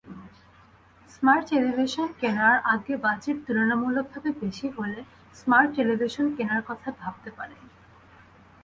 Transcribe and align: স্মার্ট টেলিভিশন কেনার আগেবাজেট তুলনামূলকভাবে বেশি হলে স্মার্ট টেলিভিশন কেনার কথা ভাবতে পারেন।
স্মার্ট 1.09 1.43
টেলিভিশন 1.49 2.07
কেনার 2.21 2.55
আগেবাজেট 2.73 3.37
তুলনামূলকভাবে 3.45 4.29
বেশি 4.41 4.67
হলে 4.77 4.99
স্মার্ট 5.35 5.69
টেলিভিশন 5.75 6.25
কেনার 6.37 6.61
কথা 6.69 6.89
ভাবতে 7.01 7.29
পারেন। 7.37 7.61